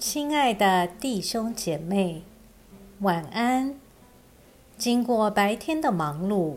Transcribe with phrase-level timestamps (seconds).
[0.00, 2.22] 亲爱的弟兄姐妹，
[3.00, 3.78] 晚安。
[4.78, 6.56] 经过白天的忙碌，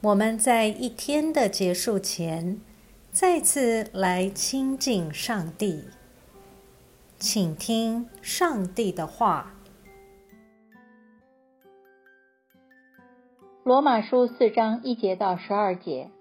[0.00, 2.60] 我们在一天的结束前，
[3.10, 5.86] 再次来亲近上帝，
[7.18, 9.54] 请听上帝的话。
[13.64, 16.12] 罗马书四章一节到十二节。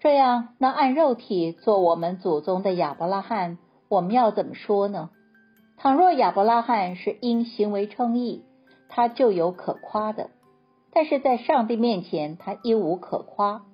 [0.00, 5.10] 这样，那按肉体做我们祖宗的亚伯拉罕，我们要怎么说呢？
[5.76, 8.42] 倘若亚伯拉罕是因行为称义，
[8.88, 10.30] 他就有可夸的；
[10.92, 13.66] 但是在上帝面前，他一无可夸。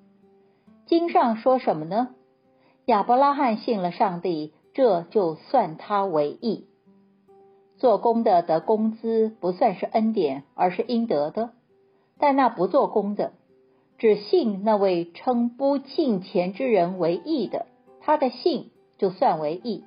[0.86, 2.14] 经上说什么呢？
[2.86, 6.66] 亚伯拉罕信了上帝，这就算他为义。
[7.76, 11.50] 做工的得工资，不算是恩典，而是应得的；
[12.18, 13.32] 但那不做工的，
[13.98, 17.66] 只信那位称不敬虔之人为义的，
[18.00, 19.84] 他的信就算为义。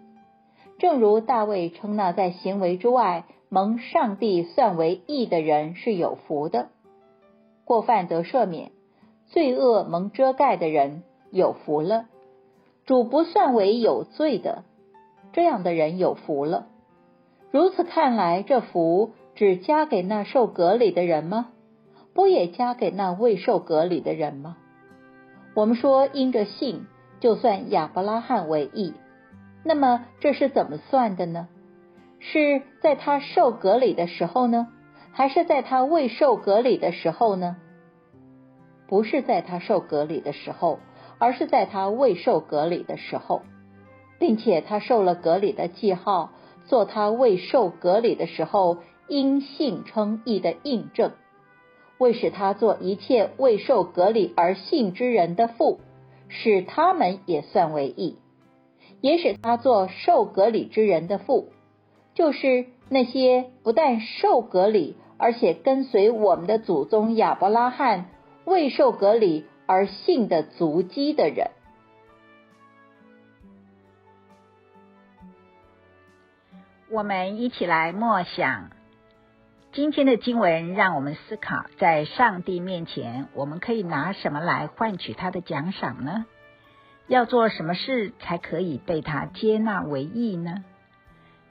[0.79, 6.69] 正如大卫称那在行为之外蒙上帝算为义的人是有福的，
[7.65, 8.71] 过犯得赦免，
[9.27, 12.05] 罪恶蒙遮盖的人有福了。
[12.85, 14.63] 主不算为有罪的，
[15.31, 16.67] 这样的人有福了。
[17.51, 21.51] 如此看来，这福只加给那受隔离的人吗？
[22.13, 24.57] 不也加给那未受隔离的人吗？
[25.55, 26.87] 我们说因着信，
[27.19, 28.93] 就算亚伯拉罕为义，
[29.63, 31.47] 那么这是怎么算的呢？
[32.19, 34.67] 是在他受隔离的时候呢，
[35.11, 37.57] 还是在他未受隔离的时候呢？
[38.87, 40.79] 不是在他受隔离的时候，
[41.17, 43.41] 而是在他未受隔离的时候，
[44.19, 46.31] 并且他受了隔离的记号，
[46.65, 48.77] 做他未受隔离的时候
[49.07, 51.11] 因信称义的印证。
[51.97, 55.79] 为使他做一切未受隔离而信之人的父，
[56.27, 58.17] 使他们也算为义；
[59.03, 61.51] 也使他做受隔离之人的父，
[62.13, 68.05] 就是那些不但受隔离，而且跟随我们的祖宗亚伯拉罕
[68.45, 71.51] 未受隔离而信的足迹的人。
[76.89, 78.69] 我们一起来默想。
[79.73, 86.25] 今天的经文让我们思考，在上帝面前，我们可以拿什么来换取他的奖赏呢？
[87.07, 90.63] 要做什么事才可以被他接纳为义呢？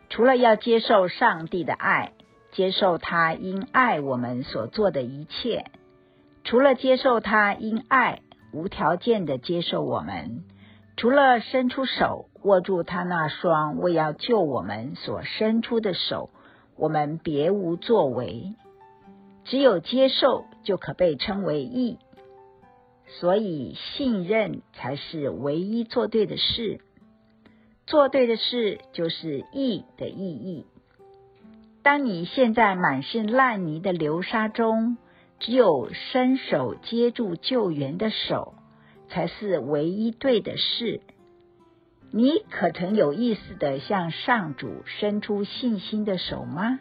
[0.08, 2.12] 除了要接受上帝的爱，
[2.52, 5.64] 接受他因爱我们所做的一切；
[6.44, 8.20] 除了接受他因爱
[8.52, 10.44] 无条件的接受我们；
[10.96, 16.30] 除了伸出手握住他那双为要救我们所伸出的手。
[16.74, 18.54] 我们别无作为，
[19.44, 21.98] 只有接受就可被称为义。
[23.20, 26.80] 所以信任才是唯一做对的事。
[27.86, 30.66] 做对的事就是义的意义。
[31.82, 34.96] 当你现在满是烂泥的流沙中，
[35.40, 38.54] 只有伸手接住救援的手，
[39.08, 41.00] 才是唯一对的事。
[42.12, 46.78] 你可曾有意识的向上主伸出信心的手吗？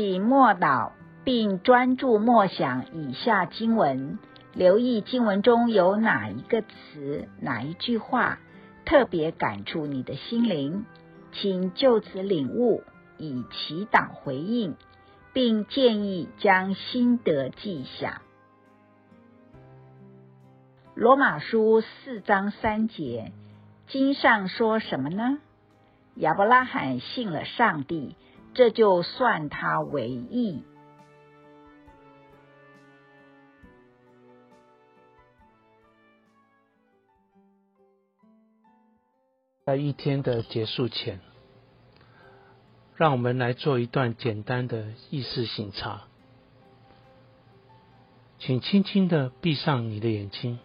[0.00, 0.92] 请默祷，
[1.24, 4.20] 并专注默想以下经文，
[4.54, 8.38] 留意经文中有哪一个词、哪一句话
[8.84, 10.86] 特别感触你的心灵，
[11.32, 12.84] 请就此领悟，
[13.16, 14.76] 以祈祷回应。
[15.32, 18.22] 并建议将心得记下。
[20.94, 23.32] 罗马书四章三节，
[23.88, 25.38] 经上说什么呢？
[26.14, 28.14] 亚伯拉罕信了上帝，
[28.54, 30.62] 这就算他为义。
[39.64, 41.20] 在一天的结束前。
[42.96, 46.08] 让我们来做一段简单的意识醒察，
[48.40, 50.58] 请轻轻的闭上你的眼睛，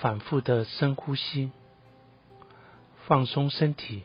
[0.00, 1.52] 反复的深呼吸，
[3.06, 4.04] 放松身体，